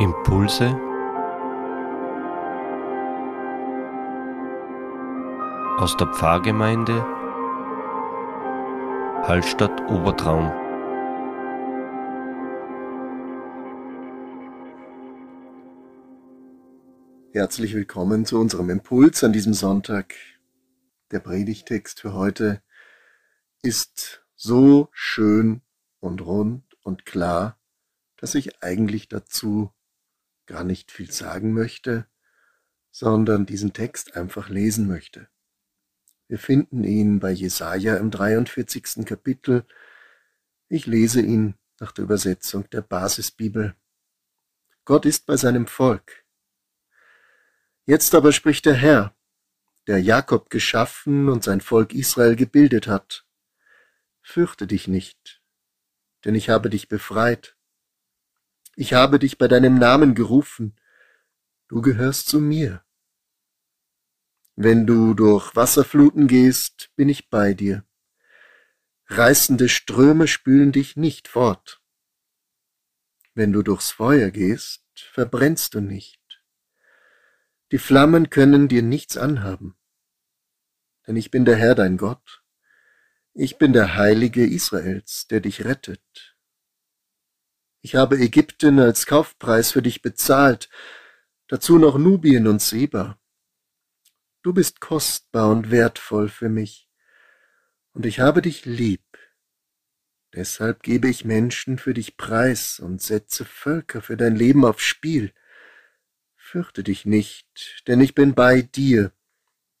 Impulse 0.00 0.80
aus 5.78 5.96
der 5.96 6.06
Pfarrgemeinde 6.14 7.02
Hallstatt 9.26 9.80
Obertraum. 9.90 10.52
Herzlich 17.32 17.74
willkommen 17.74 18.24
zu 18.24 18.38
unserem 18.38 18.70
Impuls 18.70 19.24
an 19.24 19.32
diesem 19.32 19.52
Sonntag. 19.52 20.14
Der 21.10 21.18
Predigtext 21.18 22.02
für 22.02 22.12
heute 22.12 22.62
ist 23.62 24.24
so 24.36 24.90
schön 24.92 25.60
und 25.98 26.24
rund 26.24 26.62
und 26.84 27.04
klar, 27.04 27.58
dass 28.16 28.36
ich 28.36 28.62
eigentlich 28.62 29.08
dazu 29.08 29.72
gar 30.48 30.64
nicht 30.64 30.90
viel 30.90 31.12
sagen 31.12 31.52
möchte, 31.52 32.06
sondern 32.90 33.46
diesen 33.46 33.74
Text 33.74 34.16
einfach 34.16 34.48
lesen 34.48 34.88
möchte. 34.88 35.28
Wir 36.26 36.38
finden 36.38 36.84
ihn 36.84 37.20
bei 37.20 37.30
Jesaja 37.30 37.96
im 37.96 38.10
43. 38.10 39.04
Kapitel. 39.04 39.64
Ich 40.68 40.86
lese 40.86 41.20
ihn 41.20 41.54
nach 41.78 41.92
der 41.92 42.04
Übersetzung 42.04 42.68
der 42.70 42.80
Basisbibel. 42.80 43.76
Gott 44.84 45.04
ist 45.04 45.26
bei 45.26 45.36
seinem 45.36 45.66
Volk. 45.66 46.24
Jetzt 47.84 48.14
aber 48.14 48.32
spricht 48.32 48.64
der 48.64 48.74
Herr, 48.74 49.14
der 49.86 50.00
Jakob 50.00 50.48
geschaffen 50.48 51.28
und 51.28 51.44
sein 51.44 51.60
Volk 51.60 51.92
Israel 51.92 52.36
gebildet 52.36 52.86
hat. 52.86 53.26
Fürchte 54.22 54.66
dich 54.66 54.88
nicht, 54.88 55.42
denn 56.24 56.34
ich 56.34 56.48
habe 56.48 56.70
dich 56.70 56.88
befreit. 56.88 57.57
Ich 58.80 58.92
habe 58.92 59.18
dich 59.18 59.38
bei 59.38 59.48
deinem 59.48 59.76
Namen 59.76 60.14
gerufen. 60.14 60.76
Du 61.66 61.82
gehörst 61.82 62.28
zu 62.28 62.38
mir. 62.38 62.84
Wenn 64.54 64.86
du 64.86 65.14
durch 65.14 65.56
Wasserfluten 65.56 66.28
gehst, 66.28 66.92
bin 66.94 67.08
ich 67.08 67.28
bei 67.28 67.54
dir. 67.54 67.84
Reißende 69.06 69.68
Ströme 69.68 70.28
spülen 70.28 70.70
dich 70.70 70.94
nicht 70.94 71.26
fort. 71.26 71.82
Wenn 73.34 73.52
du 73.52 73.64
durchs 73.64 73.90
Feuer 73.90 74.30
gehst, 74.30 74.84
verbrennst 74.94 75.74
du 75.74 75.80
nicht. 75.80 76.40
Die 77.72 77.78
Flammen 77.78 78.30
können 78.30 78.68
dir 78.68 78.82
nichts 78.82 79.16
anhaben. 79.16 79.76
Denn 81.08 81.16
ich 81.16 81.32
bin 81.32 81.44
der 81.44 81.56
Herr 81.56 81.74
dein 81.74 81.96
Gott. 81.96 82.44
Ich 83.34 83.58
bin 83.58 83.72
der 83.72 83.96
Heilige 83.96 84.46
Israels, 84.46 85.26
der 85.26 85.40
dich 85.40 85.64
rettet. 85.64 86.37
Ich 87.80 87.94
habe 87.94 88.18
Ägypten 88.18 88.80
als 88.80 89.06
Kaufpreis 89.06 89.70
für 89.70 89.82
dich 89.82 90.02
bezahlt, 90.02 90.68
dazu 91.46 91.78
noch 91.78 91.96
Nubien 91.96 92.48
und 92.48 92.60
Seba. 92.60 93.18
Du 94.42 94.52
bist 94.52 94.80
kostbar 94.80 95.50
und 95.50 95.70
wertvoll 95.70 96.28
für 96.28 96.48
mich, 96.48 96.88
und 97.92 98.04
ich 98.04 98.20
habe 98.20 98.42
dich 98.42 98.64
lieb. 98.64 99.02
Deshalb 100.34 100.82
gebe 100.82 101.08
ich 101.08 101.24
Menschen 101.24 101.78
für 101.78 101.94
dich 101.94 102.16
preis 102.16 102.80
und 102.80 103.00
setze 103.00 103.44
Völker 103.44 104.02
für 104.02 104.16
dein 104.16 104.36
Leben 104.36 104.64
aufs 104.64 104.82
Spiel. 104.82 105.32
Fürchte 106.36 106.82
dich 106.82 107.06
nicht, 107.06 107.82
denn 107.86 108.00
ich 108.00 108.14
bin 108.14 108.34
bei 108.34 108.62
dir. 108.62 109.12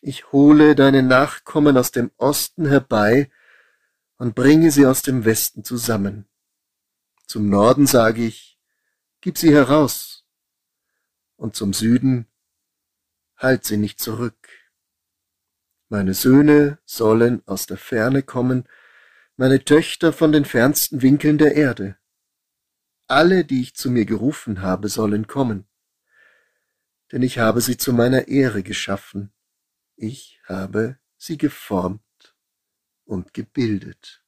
Ich 0.00 0.32
hole 0.32 0.74
deine 0.74 1.02
Nachkommen 1.02 1.76
aus 1.76 1.90
dem 1.90 2.10
Osten 2.16 2.66
herbei 2.66 3.30
und 4.16 4.34
bringe 4.34 4.70
sie 4.70 4.86
aus 4.86 5.02
dem 5.02 5.24
Westen 5.24 5.64
zusammen. 5.64 6.29
Zum 7.30 7.48
Norden 7.48 7.86
sage 7.86 8.26
ich, 8.26 8.58
gib 9.20 9.38
sie 9.38 9.54
heraus, 9.54 10.26
und 11.36 11.54
zum 11.54 11.72
Süden, 11.72 12.26
halt 13.36 13.64
sie 13.64 13.76
nicht 13.76 14.00
zurück. 14.00 14.48
Meine 15.88 16.14
Söhne 16.14 16.80
sollen 16.84 17.46
aus 17.46 17.66
der 17.66 17.76
Ferne 17.76 18.24
kommen, 18.24 18.68
meine 19.36 19.64
Töchter 19.64 20.12
von 20.12 20.32
den 20.32 20.44
fernsten 20.44 21.02
Winkeln 21.02 21.38
der 21.38 21.54
Erde. 21.54 21.96
Alle, 23.06 23.44
die 23.44 23.60
ich 23.60 23.76
zu 23.76 23.92
mir 23.92 24.06
gerufen 24.06 24.60
habe, 24.60 24.88
sollen 24.88 25.28
kommen, 25.28 25.68
denn 27.12 27.22
ich 27.22 27.38
habe 27.38 27.60
sie 27.60 27.76
zu 27.76 27.92
meiner 27.92 28.26
Ehre 28.26 28.64
geschaffen, 28.64 29.32
ich 29.94 30.40
habe 30.46 30.98
sie 31.16 31.38
geformt 31.38 32.34
und 33.04 33.34
gebildet. 33.34 34.24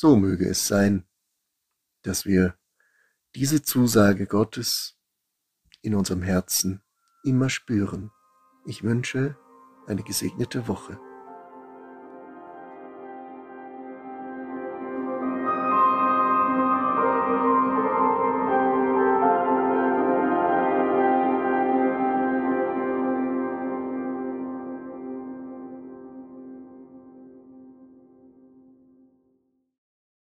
So 0.00 0.14
möge 0.14 0.48
es 0.48 0.68
sein, 0.68 1.08
dass 2.02 2.24
wir 2.24 2.56
diese 3.34 3.62
Zusage 3.62 4.28
Gottes 4.28 4.96
in 5.82 5.96
unserem 5.96 6.22
Herzen 6.22 6.84
immer 7.24 7.50
spüren. 7.50 8.12
Ich 8.64 8.84
wünsche 8.84 9.36
eine 9.88 10.04
gesegnete 10.04 10.68
Woche. 10.68 11.00